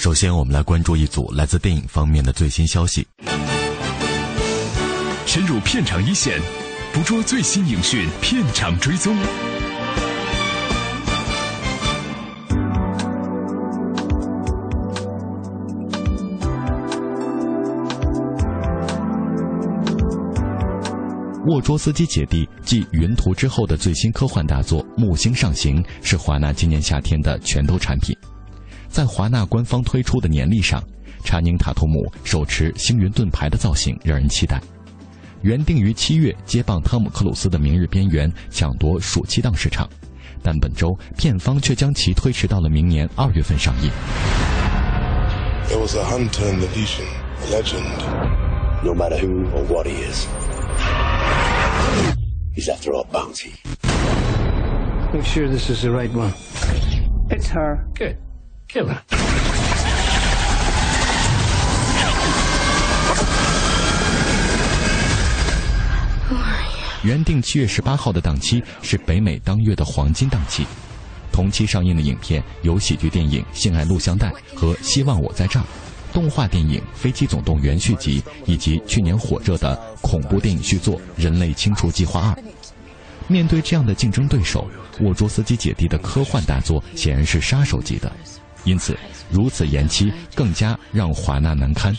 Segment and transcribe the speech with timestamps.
[0.00, 3.06] 首先，我们来关注一组来自电影方面的最新消息。
[5.26, 6.40] 深入片场一线，
[6.90, 9.14] 捕捉最新影讯，片场追踪。
[21.46, 28.16] 沃卓斯基姐弟继《云图》之后的最新科幻大作《木星上行》是华纳今年夏天的拳头产品。
[28.90, 30.82] 在华纳官方推出的年历上，
[31.24, 34.60] 查宁·塔图姆手持星云盾牌的造型让人期待。
[35.42, 39.88] 原定于七月接棒汤姆·克鲁斯的《明日边缘》抢夺暑期档市场，
[40.42, 43.90] 但本周片方却将其推迟到了明年二月份上映。
[45.68, 47.06] There was a hunter in the Legion,
[47.42, 47.86] a legend.
[48.82, 50.26] No matter who or what he is,
[52.54, 53.52] he's after our bounty.
[55.12, 56.32] Make sure this is the right one.
[57.30, 57.86] It's her.
[57.94, 58.16] Good.
[58.72, 58.98] Kill her.
[67.02, 70.64] 原定七月十八号的档期是北美当月的黄金档期。
[71.32, 75.62] 同期上映的影片有喜剧电影《性爱录像带》和《希望我在这儿》，
[76.14, 82.32] 动画电影《飞机总动员》续集，以及去年火热的恐怖电影续作《人类清除计划二》。
[83.26, 84.68] 面对这样的竞争对手，
[85.00, 88.12] 沃卓斯基姐弟的科幻大作显然是杀手级的，
[88.64, 88.96] 因此
[89.30, 91.96] 如此延期更加让华纳难堪。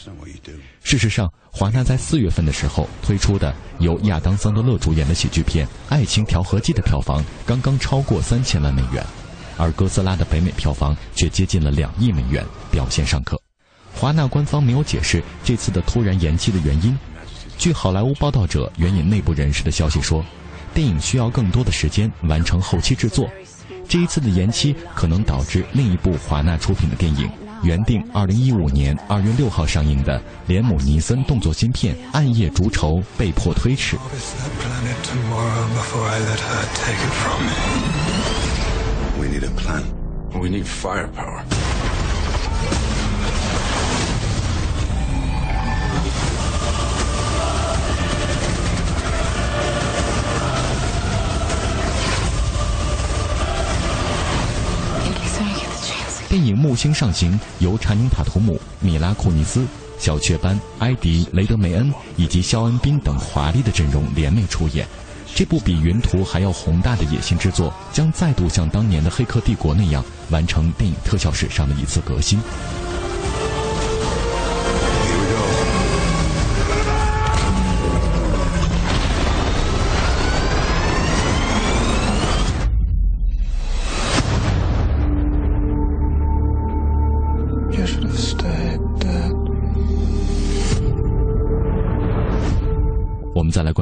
[0.84, 9.06] 事实上，华纳在四月份的时候推出的由亚当·桑德勒主演的喜剧片《爱情调和剂》的票房刚刚超过三千万美元，
[9.58, 13.40] 而哥斯拉的北美票房却接近了两亿美元，表现尚可。
[13.94, 16.98] 华纳官方没有解释这次的突然延期的原因。
[17.58, 20.26] 据好莱坞报道者援引内部人士的消息说，
[20.74, 23.30] 电影需要更多的时间完成后期制作，
[23.92, 27.30] 这一次的延期可能导致另一部华纳出品的电影。
[27.62, 33.98] 原定二零一五年二月六号上映的连姆·尼森动作新片《暗夜逐仇》被迫推迟。
[39.20, 39.84] We need a plan.
[40.32, 41.44] We need firepower.
[56.32, 59.68] 电影《木星上行》由查宁·塔图姆、米拉库尼斯、
[60.00, 64.88] 小雀斑、埃迪·雷德梅恩以及肖恩·宾等华丽的阵容联袂出演。
[65.36, 72.40] 这部比《云图》还要宏大的野心之作，将再度像当年的《黑客帝国》那样，完成电影特效史上的一次革新。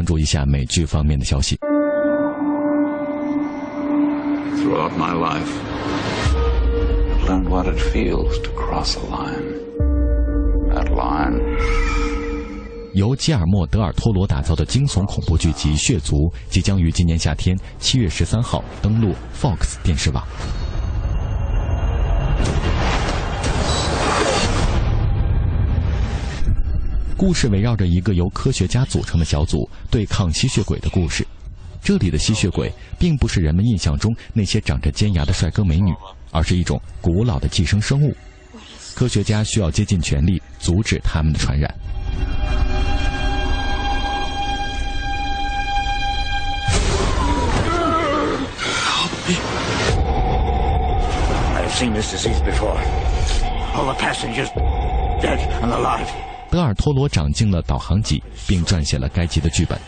[0.10, 1.56] 注一下美剧方面的消息。
[4.58, 5.48] Throughout my life,
[7.28, 9.60] learned what it feels to cross a line.
[10.74, 11.40] That line
[12.96, 16.16] 由基尔莫·德尔托罗打造的惊悚恐怖剧集《血族》
[16.50, 20.26] 即将于今年夏天七月十三号登陆 Fox 电视网。
[27.20, 31.28] 故事围绕着一个由科学家组成的小组对抗吸血鬼的故事。
[31.84, 35.94] 这里的吸血鬼并不是人们印象中那些长着尖牙的帅哥美女，
[36.32, 38.16] 而是一种古老的寄生生物。
[38.96, 41.70] 科学家需要竭尽全力阻止它们的传染。
[51.54, 52.80] I've seen this disease before.
[53.76, 54.48] All the passengers
[55.22, 56.08] dead and alive.
[56.50, 59.80] 德尔托罗长进了导航集，并撰写了该集的剧本。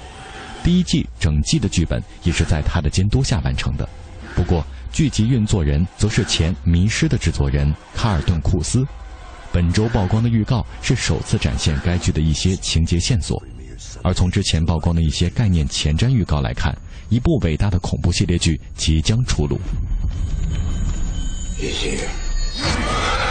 [0.64, 3.90] 第一季整季的剧本也是在他的监督下完成的。
[4.36, 4.64] 不过，
[4.94, 8.86] 剧集运作人则是前《迷失》的制作人卡尔顿·库斯。
[9.52, 13.42] 本周曝光的预告是首次展现该剧的一些情节线索，
[14.04, 16.74] 而从之前曝光的一些概念前瞻预告来看，
[17.10, 19.60] 一部伟大的恐怖系列剧即将出炉。
[21.60, 23.31] He's here.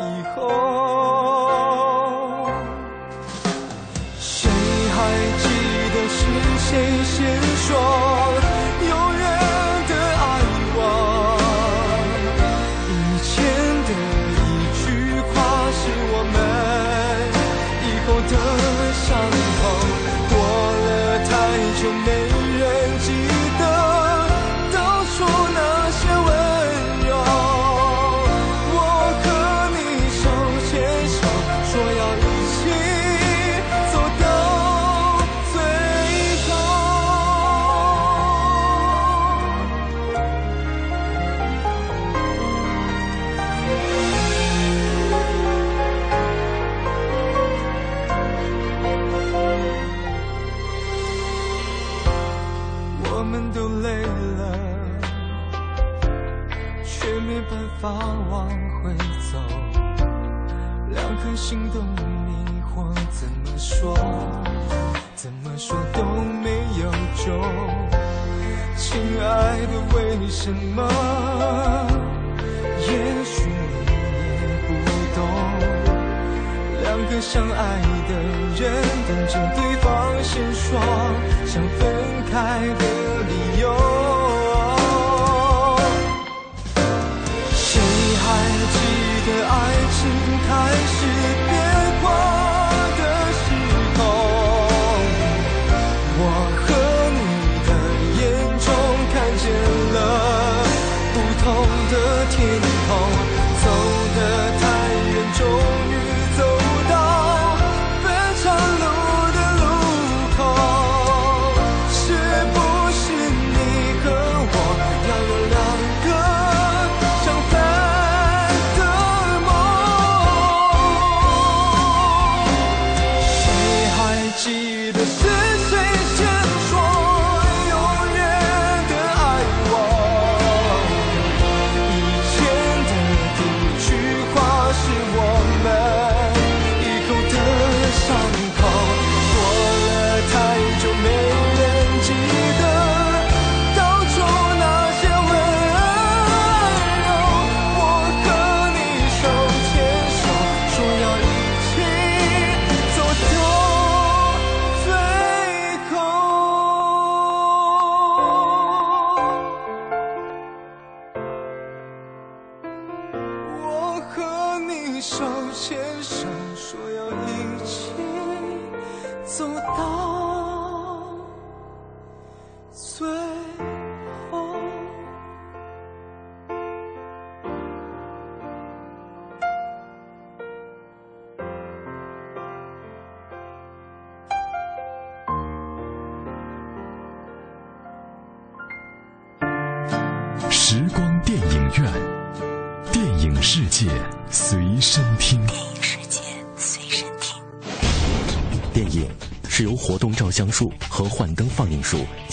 [101.91, 103.20] 的天空。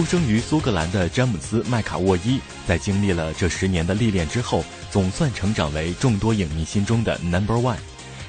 [0.00, 7.76] 出生于苏格兰的詹姆斯·麦卡沃伊，在经历了这十年的历练之后，总算成长为众多影迷心中的 Number One。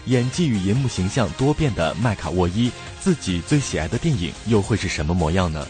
[0.08, 5.66] 演技与银幕形象多变的麦卡沃伊，自己最喜爱的电影又会是什么模样呢？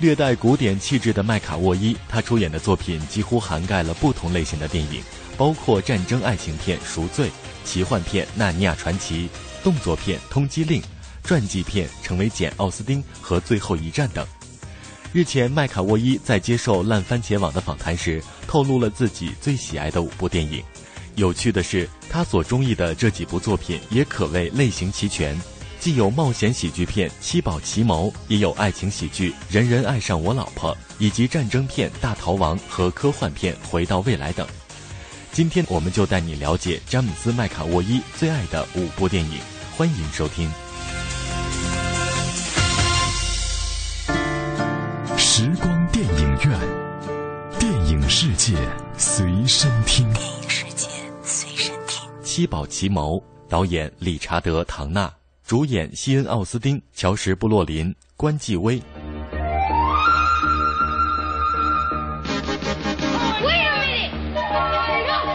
[0.00, 5.00] 略带古典气质的麦卡沃伊，他出演的作品几乎涵盖了不同类型的电影，
[5.36, 7.28] 包括战争爱情片《赎罪》、
[7.64, 9.28] 奇幻片《纳尼亚传奇》、
[9.64, 10.82] 动作片《通缉令》、
[11.22, 14.26] 传记片《成为简·奥斯汀》和《最后一战》等。
[15.12, 20.62] 日前，麦卡沃伊在接受烂番茄网的访谈时，透露了自己最喜爱的五部电影。
[21.16, 25.36] 有趣的是，他所中意的这几部作品也可谓类型齐全，
[25.80, 34.46] 既有冒险喜剧片《七宝奇谋》，也有爱情喜剧《人人爱上我老婆》，以及战争片《大逃亡》和科幻片《回到未来》等。
[35.32, 39.40] 今天，我们就带你了解詹姆斯·麦卡沃伊最爱的五部电影，
[39.76, 40.48] 欢迎收听。
[45.32, 46.58] 时光电影院，
[47.56, 48.52] 电影世界
[48.98, 50.04] 随身听。
[50.12, 50.88] 电影世界
[51.22, 55.08] 随身听七宝奇谋，导演理查德·唐纳，
[55.46, 58.82] 主演西恩·奥斯汀、乔什·布洛林、关继威。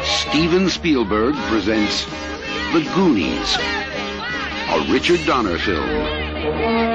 [0.04, 2.04] Steven Spielberg presents
[2.74, 3.58] The Goonies,
[4.68, 6.95] a Richard Donner film.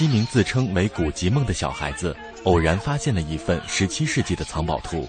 [0.00, 5.06] 七名自称为古籍梦的小孩子偶然发现了一份17世纪的藏宝图。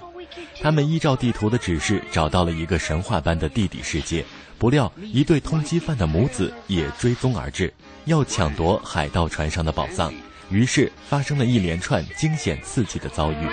[0.61, 4.25] 他们依照地图的指示找到了一个神话般的地底世界，
[4.57, 10.13] 不料一对通缉犯的母子也追踪而至，要抢夺海盗船上的宝藏，
[10.49, 13.47] 于是发生了一连串惊险刺激的遭遇。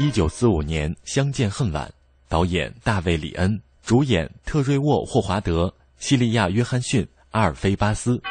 [0.00, 1.84] 一九四五年，《相见恨晚》，
[2.28, 8.22] 导演大卫·里恩，主演特瑞沃·霍华德、西利亚·约翰逊、阿尔菲·巴斯。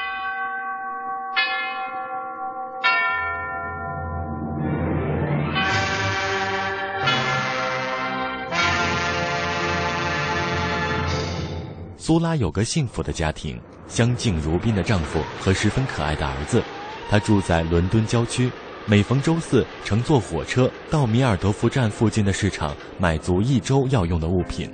[11.98, 13.60] 苏拉有个幸福的家庭，
[13.90, 16.64] 相敬如宾的丈夫和十分可爱的儿子。
[17.10, 18.50] 她住在伦敦郊区。
[18.90, 24.72] 每逢周四，乘坐火车到米尔德夫站附近的市场买足一周要用的物品。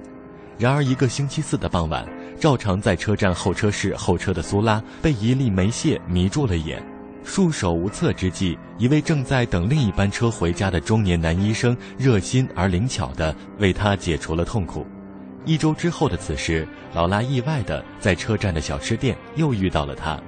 [0.60, 2.08] 然而，一个星期四的傍晚，
[2.40, 6.80] 照常在车站候车室候车的苏拉被一粒煤屑迷住了眼。
[7.24, 14.86] 束手无策之际，一位正在等另一班车回家的中年男医生热心而灵巧地为他解除了痛苦。
[15.44, 20.22] 一周之后的此时，劳拉意外地在车站的小吃店又遇到了他。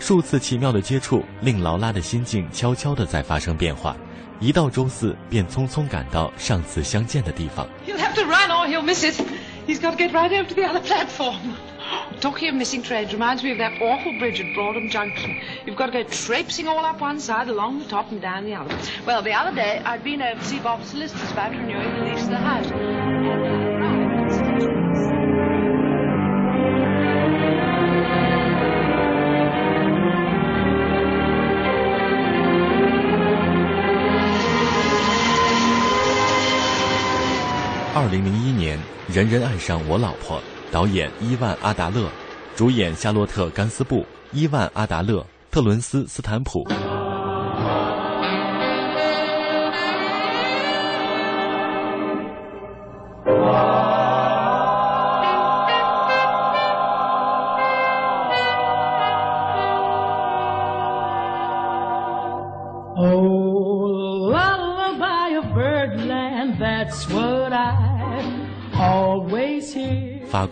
[0.00, 3.94] 数次奇妙的接触，令劳拉的心境悄悄地在发生变化。
[4.40, 7.68] 一到周四，便匆匆赶到上次相见的地方。
[7.86, 9.20] He'll have to run or he'll miss it.
[9.68, 11.36] He's got to get right over to the other platform.
[12.20, 15.36] Talking of missing trains reminds me of that awful bridge at Broadham Junction.
[15.66, 18.54] You've got to go traipsing all up one side, along the top and down the
[18.54, 18.74] other.
[19.06, 22.22] Well, the other day, I'd been over to see Bob Solicitor's about renewing the lease
[22.24, 23.59] of the house.
[37.92, 38.78] 二零零一年，
[39.12, 40.38] 《人人爱上我老婆》，
[40.70, 42.08] 导演伊万·阿达勒，
[42.54, 46.64] 主演夏洛特·甘斯布、伊万·阿达勒、特伦斯·斯坦普。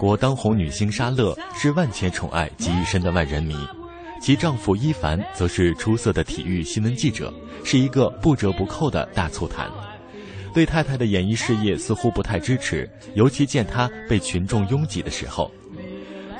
[0.08, 3.54] 我当红女星沙乐是万千宠爱集一身的万人迷，
[4.22, 7.30] 其丈夫伊凡则是出色的体育新闻记者，
[7.62, 9.70] 是一个不折不扣的大醋坛。
[10.54, 15.52] 对太太的演艺事业似乎不太支持，尤其见她被群众拥挤的时候。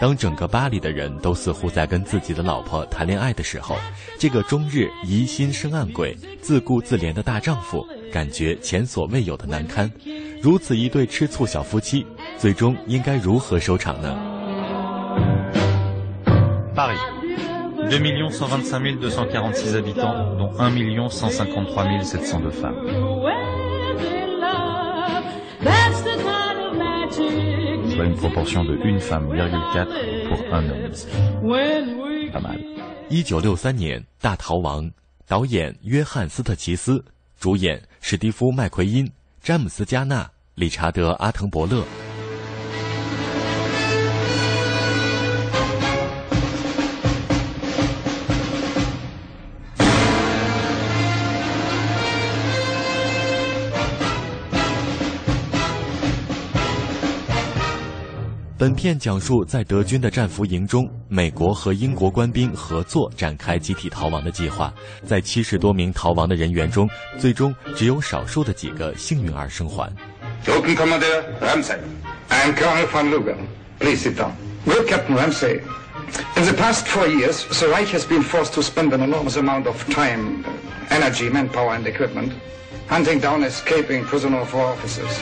[0.00, 3.76] 当整个巴黎的人都似乎在跟自己的老婆谈恋爱的时候，
[4.18, 9.90] 这个终日疑心生暗鬼、自顾自怜的大丈夫，感觉前所未有的难堪。
[10.40, 14.16] 如此一对吃醋小夫妻，最终应该如何收场呢？
[16.76, 16.96] 巴黎
[17.90, 23.37] ，2,125,246 habitants, dont 1,153,702 femmes.
[27.98, 29.90] Soit une proportion de une femme virgule quatre
[30.28, 30.92] pour un homme.
[32.32, 32.56] Pas mal.
[33.08, 34.84] 一九六三年，《大逃亡》，
[35.26, 37.04] 导演约翰斯特奇斯，
[37.40, 39.10] 主演史蒂夫麦奎因。
[39.42, 41.82] 詹姆斯·加纳、理查德·阿滕伯勒。
[58.58, 64.74] 本片讲述在德军的战俘营中，美国和英国官兵合作展开集体逃亡的计划。
[65.06, 69.88] 在七十多名逃亡的人员中，最终只有少数的几个幸运儿生还。
[70.44, 71.78] Token Commander Ramsey,
[72.30, 73.36] I'm Colonel von Luger.
[73.78, 74.32] Please sit down.
[74.66, 75.60] Well, Captain Ramsey,
[76.34, 79.68] in the past four years, the Reich has been forced to spend an enormous amount
[79.68, 80.44] of time,
[80.90, 82.32] energy, manpower, and equipment
[82.88, 85.20] hunting down escaping prisoner of war officers.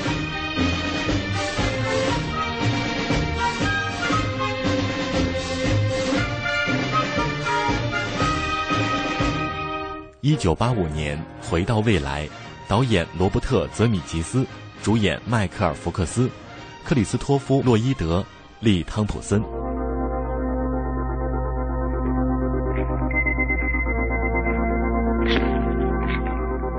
[10.26, 11.16] 一九八五年，
[11.49, 12.26] 《回到未来》，
[12.66, 14.45] 导演罗伯特·泽米吉斯，
[14.82, 16.28] 主演迈克尔·福克斯、
[16.84, 18.26] 克里斯托夫·洛伊德、
[18.58, 19.41] 利·汤普森。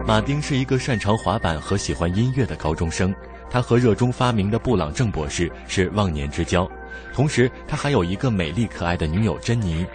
[0.06, 3.16] 马丁是一个擅长滑板和喜欢音乐的高中生，
[3.50, 6.70] 他和热衷发明的布朗郑博士是忘年之交，
[7.14, 9.86] 同时他还有一个美丽可爱的女友珍妮。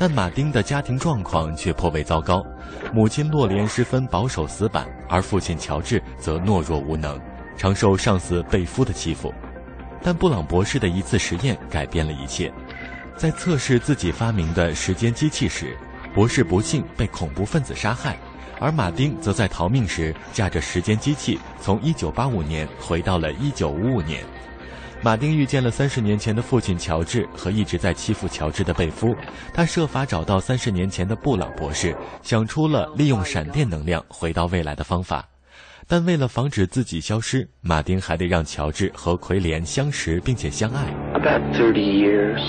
[0.00, 2.40] 但马丁的家庭状况却颇为糟糕，
[2.94, 7.20] 母亲洛莲十分保守死板，而父亲乔治则懦弱无能，
[7.56, 9.34] 常受上司贝夫的欺负。
[10.00, 12.52] 但布朗博士的一次实验改变了一切，
[13.16, 15.76] 在测试自己发明的时间机器时，
[16.14, 18.16] 博士不幸被恐怖分子杀害，
[18.60, 24.22] 而马丁则在逃命时驾着时间机器从1985年回到了1955年。
[25.00, 29.14] 马丁遇见了三十年前的父亲乔治和一直在欺负乔治的贝夫，
[29.54, 35.26] 他设法找到三十年前的布朗博士，想出了利用闪电能量回到未来的方法。
[35.86, 40.92] 但为了防止自己消失，马丁还得让乔治和奎莲相识并且相爱。
[41.14, 42.42] About thirty years.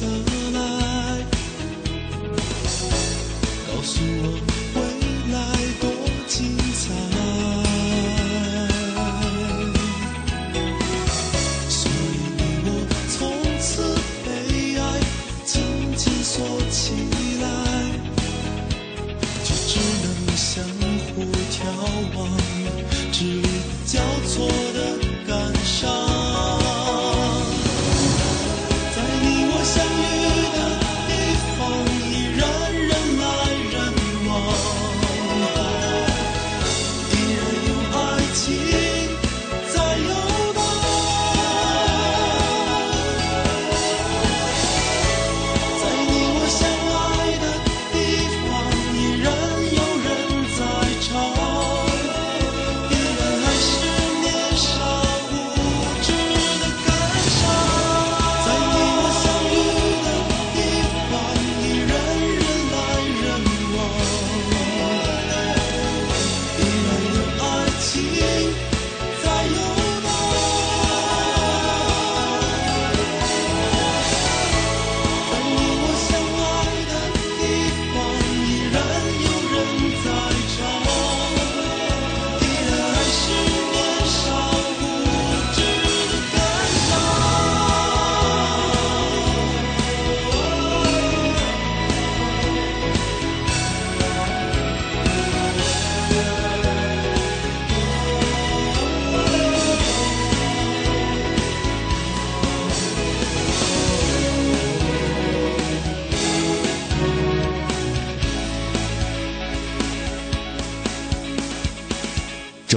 [0.00, 0.29] sun.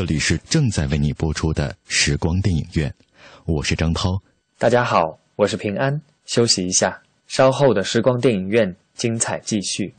[0.03, 2.93] 这里是正在为你播出的时光电影院，
[3.45, 4.21] 我是张涛。
[4.57, 6.01] 大家好，我是平安。
[6.25, 9.95] 休息一下，稍后的时光电影院精彩继续。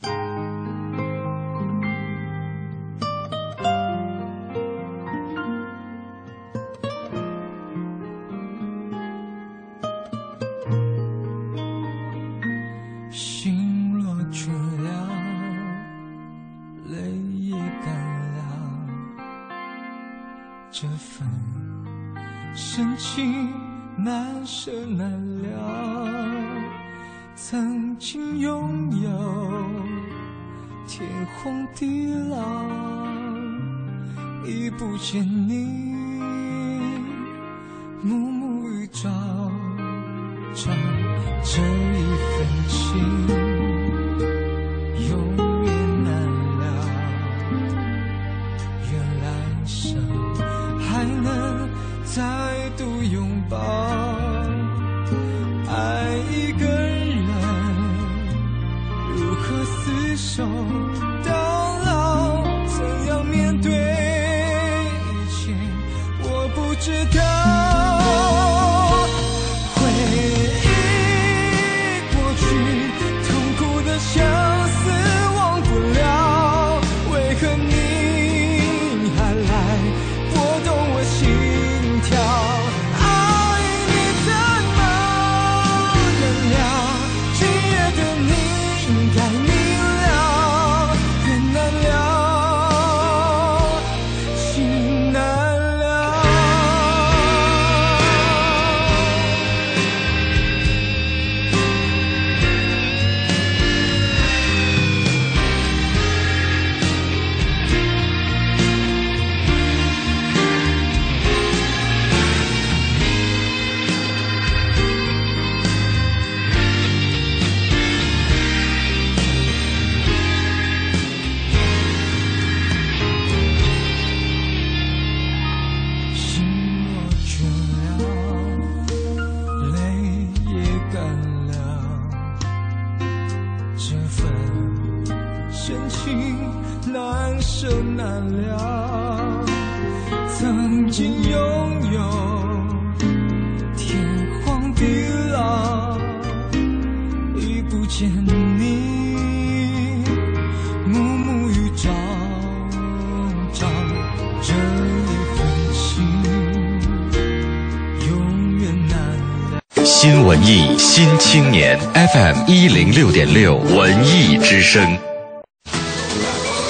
[162.13, 164.97] FM 一零六点六文艺之声，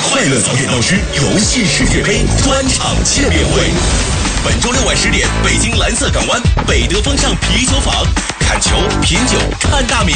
[0.07, 3.63] 快乐早点到师游戏世界杯专场见面会，
[4.45, 8.05] 本周六晚十点，北京蓝色港湾北德风尚啤酒坊，
[8.39, 10.15] 看球、品酒、看大名，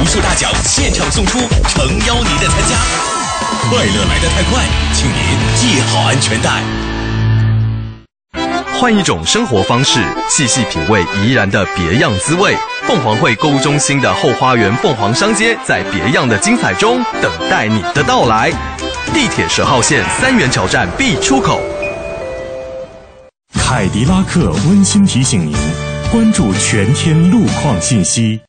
[0.00, 1.38] 无数大奖现场送出，
[1.68, 2.76] 诚邀您的参加。
[3.68, 4.62] 快乐来得太快，
[4.92, 5.16] 请您
[5.56, 6.93] 系好安全带。
[8.80, 12.54] 换一种生活方式，细细品味怡然的别样滋味。
[12.82, 18.50] 凤凰汇购物中心的后花园凤凰商街，在别样的精彩中等待你的到来。
[19.12, 21.60] 地铁十号线三元桥站 B 出口。
[23.54, 25.56] 凯迪拉克温馨提醒您：
[26.10, 28.40] 关注全天路况信息。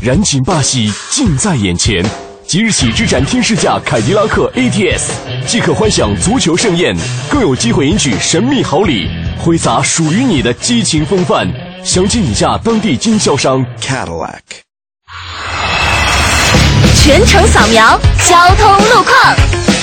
[0.00, 2.02] 燃情霸气近在眼前，
[2.46, 5.10] 即日起至展天试驾凯迪拉克 ATS，
[5.46, 6.96] 即可欢享足球盛宴，
[7.30, 9.08] 更有机会赢取神秘好礼。
[9.38, 11.48] 挥洒属于你的激情风范，
[11.84, 14.40] 详情你下当地经销商 Cadillac。
[16.94, 19.75] 全程扫描交通路况。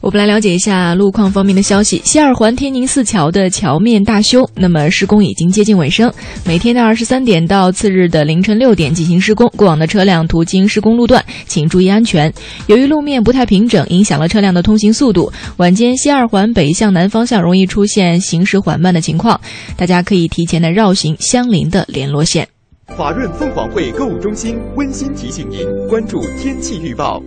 [0.00, 2.00] 我们来了解一下路况方面的消息。
[2.04, 6.10] 西二环天宁寺桥的桥面大修，那么施工已经接近尾声。
[6.44, 12.32] 每天的二十三点到次日的凌晨六点进行施工，过往的车辆途经施工路段，请注意安全。
[12.66, 19.38] 由于路面不太平整，影响了车辆的通行速度，晚间西二环北向南方向容易出现行驶缓慢的情况，
[19.76, 22.48] 大家可以提前的绕行相邻的联络线。
[22.86, 27.22] 华润凤凰汇购物中心温馨提醒您关注天气预报。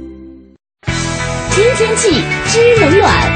[1.56, 2.10] 听天气
[2.48, 3.32] 知冷暖，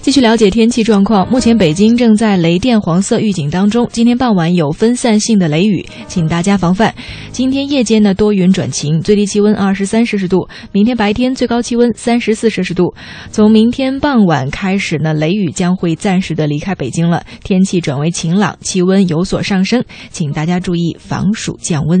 [0.00, 1.30] 继续了解天气状况。
[1.30, 6.92] 目前北京正在雷电黄色预警当中，今天傍晚有分散性的雷雨，请大家防范。
[7.30, 10.48] 今天夜间呢多云转晴，最低气温二十三摄氏度。
[10.72, 12.92] 明天白天最高气温三十四摄氏度。
[13.30, 22.00] 从明天傍晚开始呢，雷雨将会暂时的离开北京了，天气转为晴朗，气温有所上升，请大家注意防暑降温。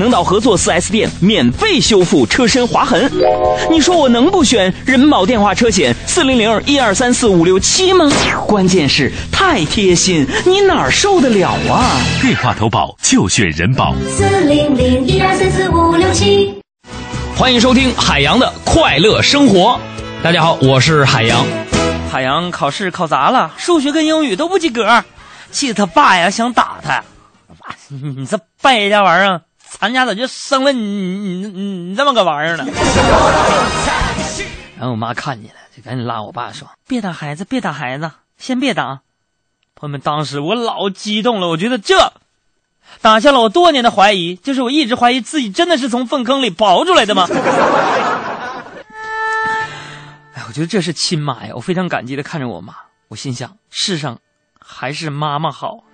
[0.00, 3.12] 能到合作 4S 店免费修复车身划痕。
[3.70, 8.10] 你说我能不选人保电话车险四零零一二三四五六七吗？
[8.48, 12.00] 关键是太贴心，你哪儿受得了啊？
[12.22, 16.58] 电话投保就选人保四零零一二三四五六七。
[17.36, 19.78] 欢迎收听海洋的快乐生活。
[20.22, 21.44] 大家好，我是海洋。
[22.10, 25.04] 海洋考试考砸了，数学跟英语都不及格，
[25.50, 27.04] 气得他爸呀想打他。
[27.58, 27.74] 爸，
[28.16, 29.42] 你这败家玩意儿，
[29.78, 32.66] 咱家咋就生了你你你你这么个玩意儿呢？
[34.76, 39.00] 然后我妈看见了，就赶紧拉我爸说：“别打孩子，别打孩子，先别打。”
[39.76, 42.12] 朋友们，当时我老激动了，我觉得这。
[43.00, 47.28] 打消了我多年的怀疑，就是我一直怀疑自己真的是从粪坑里刨出来的吗？
[50.34, 51.52] 哎，我觉得这是亲妈呀！
[51.54, 52.74] 我非常感激的看着我妈，
[53.08, 54.18] 我心想世上
[54.58, 55.84] 还是妈妈好。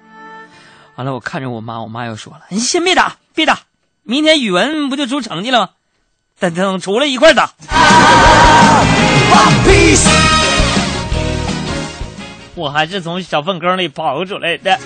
[0.94, 3.60] 完了，我看着我妈，我妈又说了：“你先别打，别打，
[4.08, 5.68] 明天语文不就出成绩了吗？
[6.38, 7.50] 等等出来一块打。”
[12.54, 14.78] 我还是从小粪坑里刨出来的。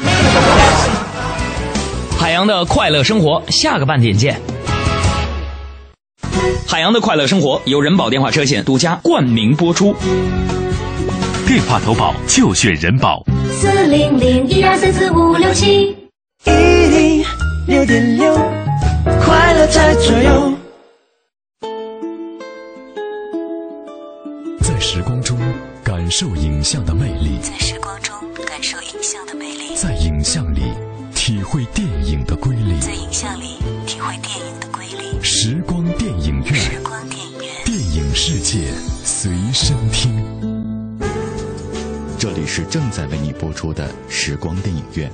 [2.18, 4.40] 海洋的快乐生活，下个半点见。
[6.66, 9.94] 海洋的快乐生活由人保电话车险独家冠名播出，
[11.46, 13.22] 电话投保就选人保。
[13.52, 15.94] 四零零一二三四五六七，
[16.46, 17.24] 一零
[17.66, 18.35] 六点六，
[19.04, 20.54] 快乐在左右。
[24.60, 25.38] 在时光中
[25.82, 28.14] 感受影像的魅力，在时光中
[28.46, 30.62] 感受影像的魅力，在影像里。
[31.12, 35.22] 体会电影的瑰丽，在影像里体会电影的瑰丽。
[35.22, 38.72] 时光电影院，时光电影院，电影世界
[39.04, 40.98] 随身听。
[42.18, 45.12] 这里是正在为你播出的时光电影院，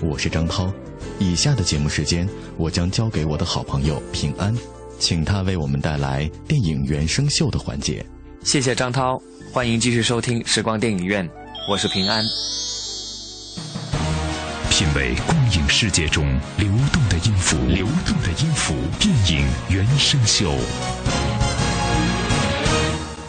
[0.00, 0.72] 我是张涛。
[1.18, 4.54] 以下的节目时间，我将交给我的好朋友平安，
[4.98, 8.04] 请他为我们带来电影原声秀的环节。
[8.42, 9.20] 谢谢张涛，
[9.52, 11.28] 欢迎继续收听时光电影院，
[11.68, 12.24] 我是平安。
[14.70, 16.26] 品味光影世界中
[16.58, 20.52] 流动的音符，流动的音符，电影原声秀。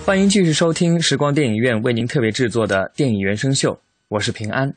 [0.04, 4.74] 欢迎继续收听时光电影院为您特别制作的电影原声秀，我是平安。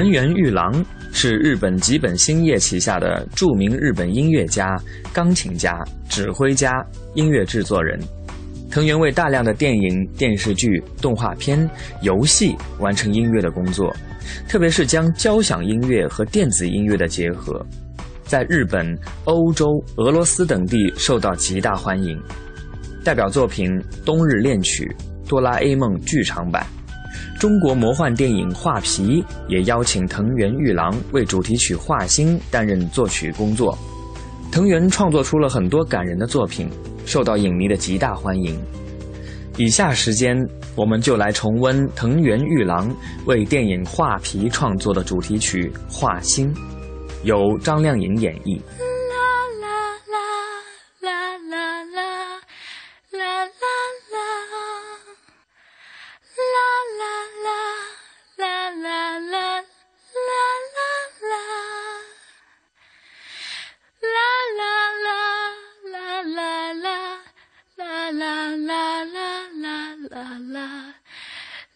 [0.00, 0.82] 藤原玉郎
[1.12, 4.74] 是日本吉本兴业旗下的著名日本音乐家、
[5.12, 6.72] 钢琴家、指挥家、
[7.12, 8.00] 音乐制作人。
[8.70, 11.68] 藤原为大量的电影、电视剧、动画片、
[12.00, 13.94] 游戏完成音乐的工作，
[14.48, 17.62] 特别是将交响音乐和电子音乐的结合，
[18.24, 22.18] 在日本、欧洲、俄罗斯等地受到极大欢迎。
[23.04, 23.68] 代表作品
[24.02, 24.90] 《冬日恋曲》
[25.28, 26.66] 《哆啦 A 梦》剧场版。
[27.38, 33.76] 中国魔幻电影《画皮》也邀请藤原玉郎为主题曲《画心》担任作曲工作。
[34.52, 36.68] 藤原创作出了很多感人的作品，
[37.06, 38.58] 受到影迷的极大欢迎。
[39.56, 40.36] 以下时间，
[40.74, 42.94] 我们就来重温藤原玉郎
[43.26, 46.52] 为电影《画皮》创作的主题曲《画心》，
[47.24, 48.58] 由张靓颖演绎。
[70.20, 70.94] 啦啦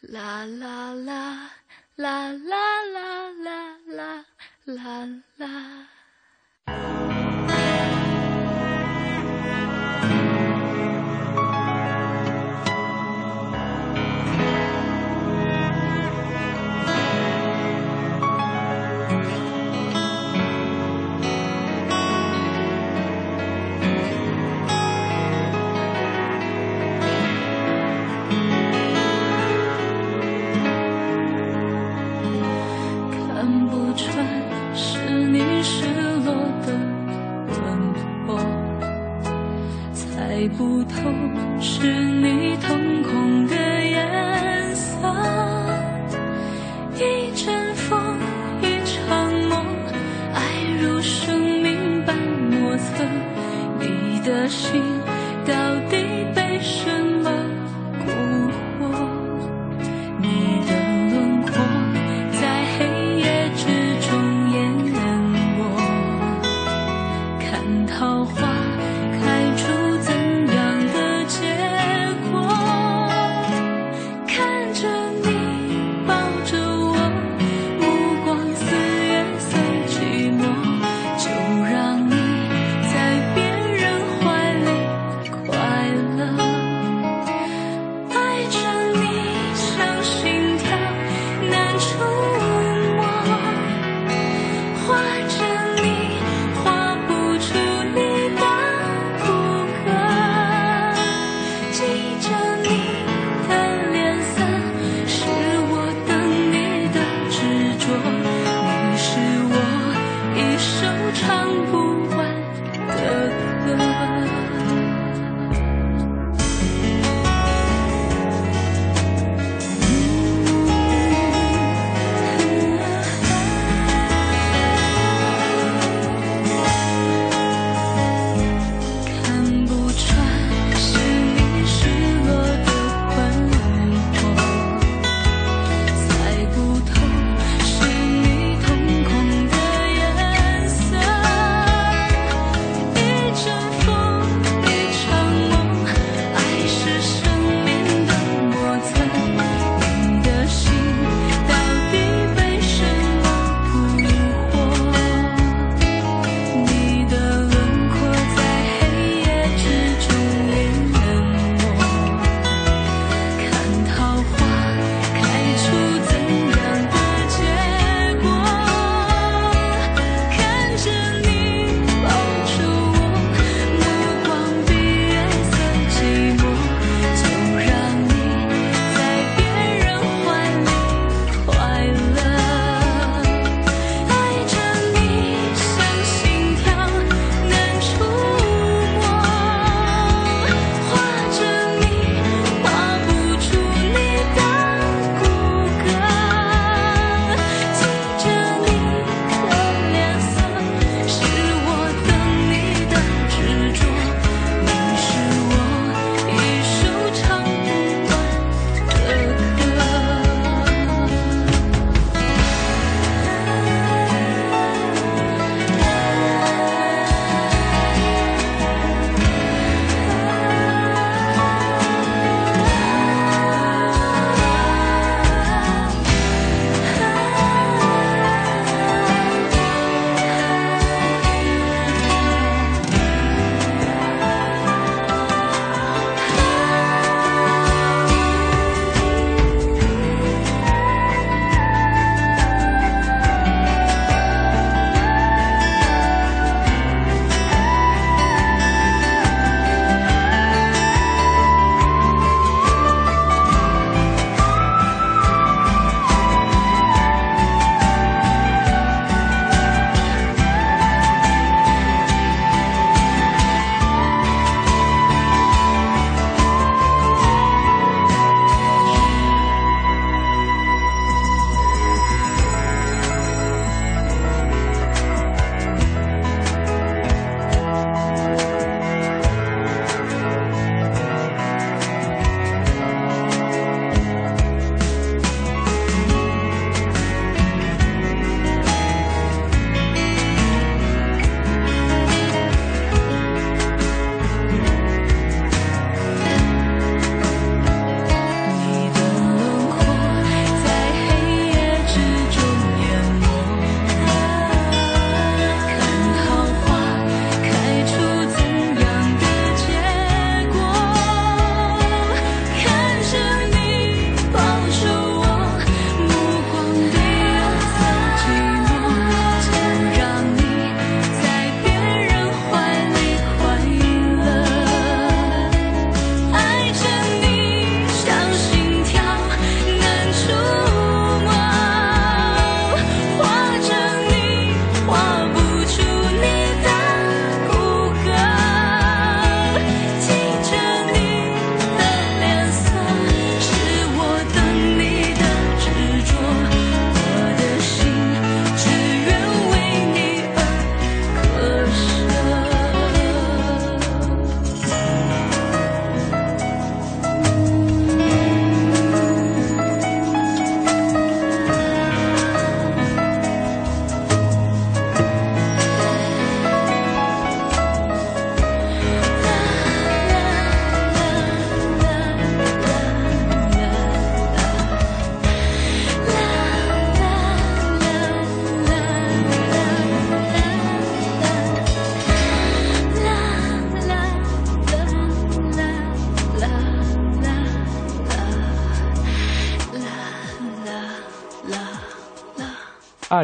[0.02, 1.48] 啦啦
[1.96, 4.24] 啦啦啦啦啦
[4.66, 7.13] 啦啦。
[40.44, 41.11] 猜不透
[41.59, 44.98] 是你瞳孔的颜色。
[46.96, 48.18] 一阵风
[48.61, 49.64] 一场梦
[50.35, 50.42] 爱
[50.83, 52.14] 如生命般
[52.50, 53.04] 莫测
[53.80, 54.93] 你的心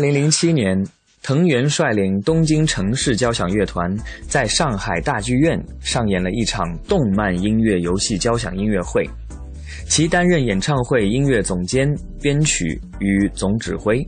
[0.01, 0.83] 二零零七年，
[1.23, 3.95] 藤原率领东京城市交响乐团
[4.27, 9.07] 在上海大剧院上演了一场动漫音乐游戏交响音乐会，
[9.87, 11.87] 其担任演唱会音乐总监、
[12.19, 14.03] 编曲与总指挥。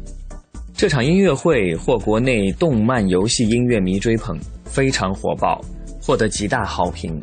[0.74, 4.34] 这场音乐会获国内动漫游戏音乐迷追捧，
[4.64, 5.62] 非常火爆，
[6.00, 7.22] 获得极大好评。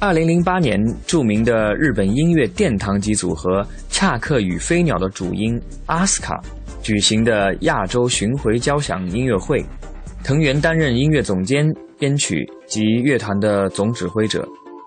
[0.00, 0.76] 二零零八年，
[1.06, 6.42] 著名的日本音乐殿堂级组合恰克与飞鸟的主音阿斯卡
[6.82, 9.64] 举行的亚洲巡回交响音乐会，
[10.24, 11.64] 藤原担任音乐总监、
[11.98, 14.46] 编曲及乐团的总指挥者，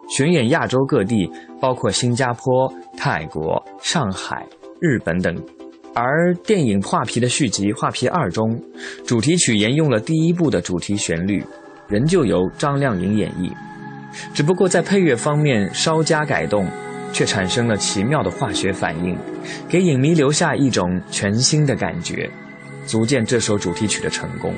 [0.09, 1.29] 巡演亚洲各地，
[1.59, 4.45] 包括新加坡、泰国、上海、
[4.81, 5.33] 日本等。
[5.93, 8.61] 而电影《画皮》的续集《画皮二》中，
[9.07, 11.41] 主题曲沿用了第一部的主题旋律，
[11.87, 13.49] 仍旧由张靓颖演绎。
[14.33, 16.67] 只不过在配乐方面稍加改动，
[17.15, 19.17] 却产生了奇妙的化学反应，
[19.69, 22.29] 给影迷留下一种全新的感觉，
[22.85, 24.53] 足见这首主题曲的成功。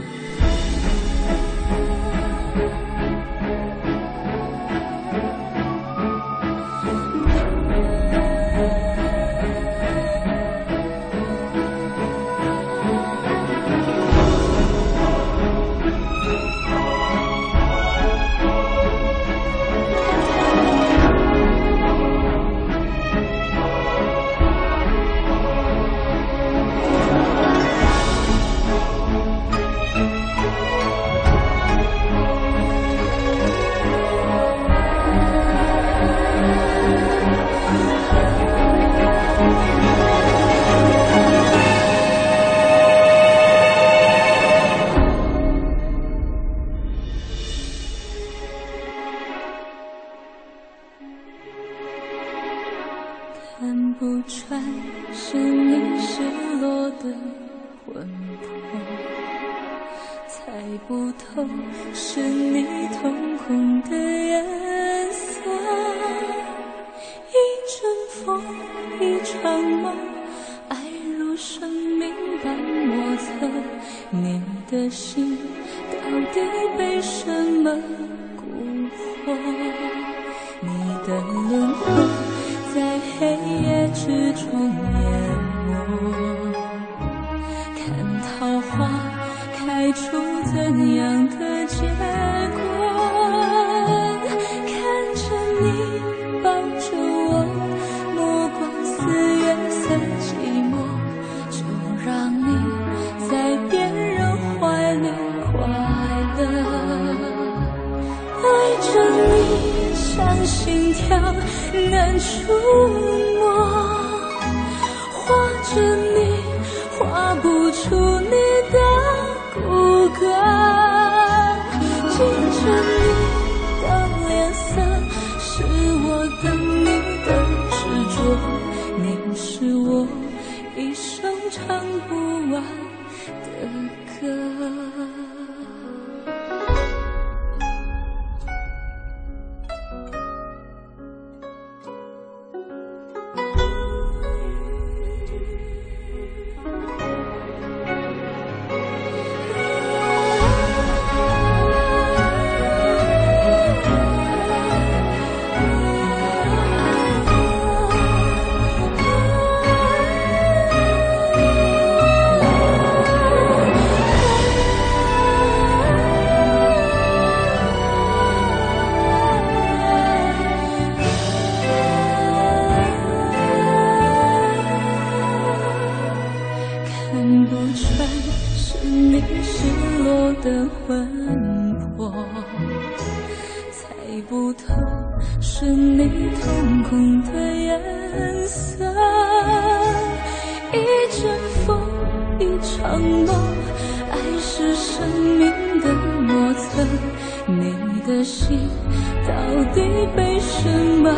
[199.28, 199.34] 到
[199.74, 200.70] 底被什
[201.04, 201.10] 么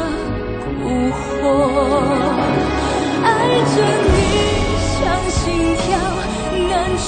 [0.82, 1.44] 蛊惑？
[3.24, 3.28] 爱
[3.62, 3.78] 着
[4.10, 4.18] 你
[4.82, 4.98] 像
[5.30, 5.38] 心
[5.78, 5.86] 跳
[6.70, 7.08] 难触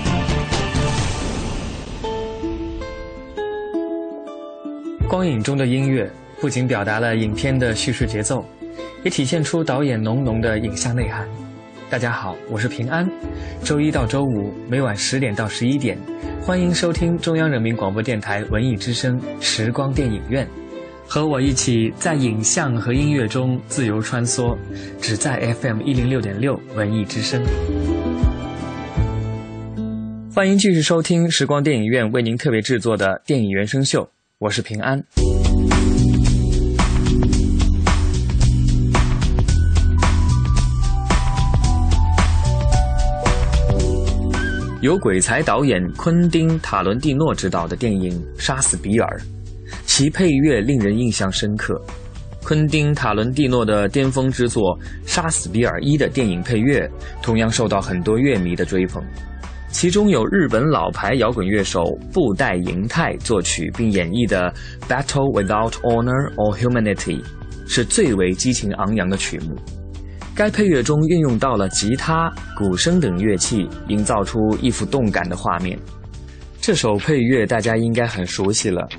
[5.11, 6.09] 光影中的音乐
[6.39, 8.45] 不仅表达了影片的叙事节奏，
[9.03, 11.27] 也体现出导演浓浓的影像内涵。
[11.89, 13.05] 大家好，我是平安。
[13.61, 15.97] 周一到周五每晚十点到十一点，
[16.41, 20.47] 欢迎收听中央人民广播电台文艺之声时光电影院，
[21.05, 24.57] 和我一起在影像和音乐中自由穿梭，
[25.01, 27.43] 只在 FM 一零六点六文艺之声。
[30.33, 34.09] 欢迎继续收听时光电影院为您特别制作的电影原声秀。
[34.41, 34.99] 我是平安。
[44.81, 48.11] 由鬼才导演昆汀·塔伦蒂诺执导的电影
[48.41, 49.19] 《杀死比尔》，
[49.85, 51.79] 其配乐令人印象深刻。
[52.43, 54.75] 昆汀·塔伦蒂诺的巅峰之作
[55.05, 56.89] 《杀死比尔一》的电影配乐，
[57.21, 59.03] 同样受到很多乐迷的追捧。
[59.71, 64.53] 其中有日本老牌摇滚乐手布袋银太作曲并演绎的
[64.87, 67.21] 《Battle Without Honor or Humanity》，
[67.67, 69.55] 是最为激情昂扬的曲目。
[70.35, 75.79] 该配乐中运用到了吉他、鼓声等乐器，营造出一幅动感的画面。
[76.59, 78.87] 这首配乐大家应该很熟悉了，《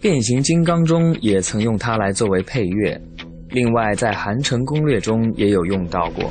[0.00, 2.98] 变形金刚》中也曾用它来作为配乐，
[3.50, 6.30] 另外在《韩城攻略》中也有用到过。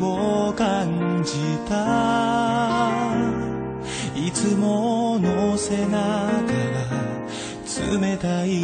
[0.00, 1.32] を感じ
[1.68, 3.14] た。
[4.16, 6.02] いつもの背中が
[8.00, 8.62] 冷たい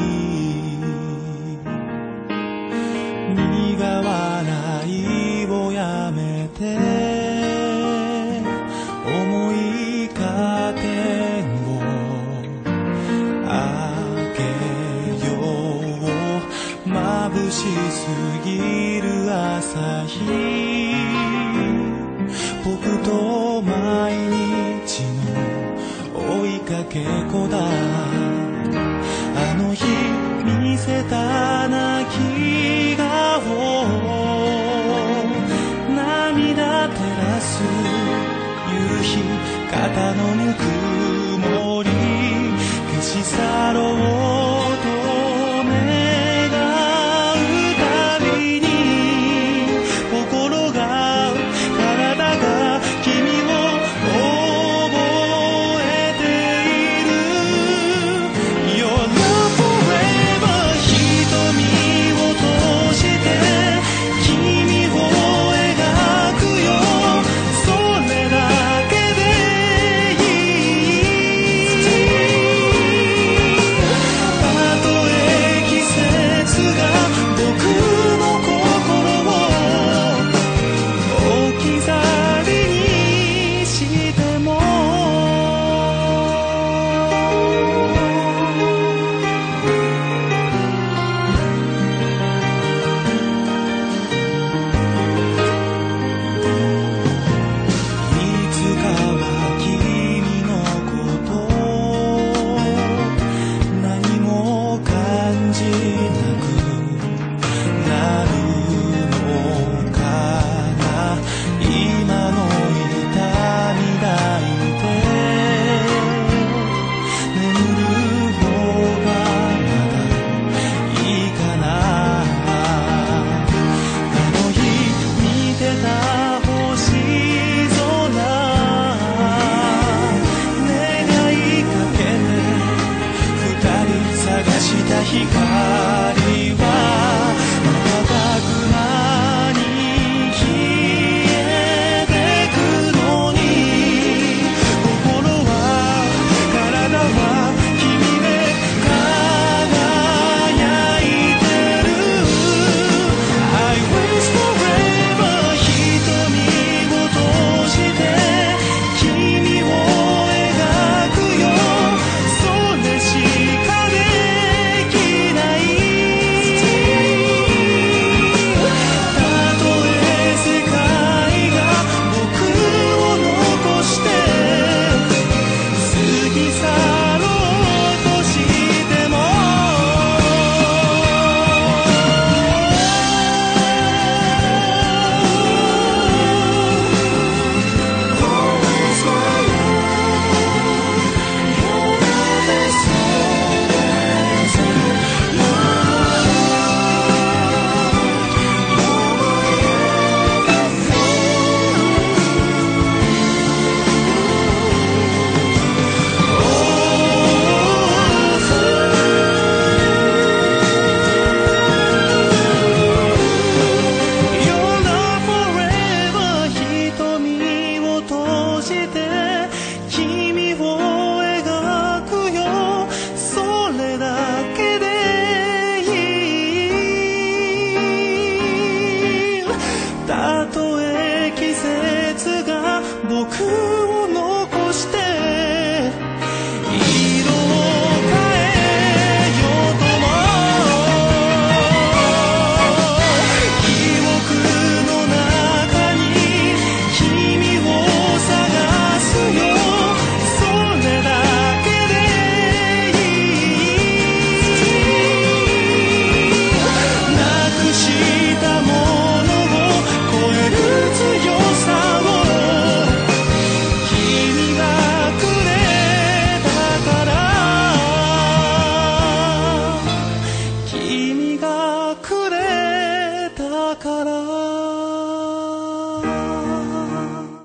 [26.90, 27.89] け子だ。